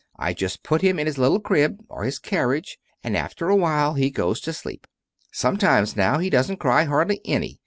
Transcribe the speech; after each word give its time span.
I 0.17 0.33
just 0.33 0.63
put 0.63 0.81
him 0.81 0.97
in 0.97 1.05
his 1.05 1.19
little 1.19 1.39
crib, 1.39 1.77
or 1.87 2.05
his 2.05 2.17
carriage, 2.17 2.79
and 3.03 3.15
after 3.15 3.49
a 3.49 3.55
while 3.55 3.93
he 3.93 4.09
goes 4.09 4.41
to 4.41 4.51
sleep. 4.51 4.87
Sometimes, 5.31 5.95
now, 5.95 6.17
he 6.17 6.31
doesn't 6.31 6.57
cry 6.57 6.85
hardly 6.85 7.21
any. 7.23 7.59